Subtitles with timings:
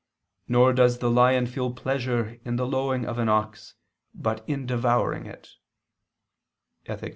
[0.55, 3.75] nor does the lion feel pleasure in the lowing of an ox,
[4.15, 5.49] but in devouring it"
[6.87, 7.09] (Ethic.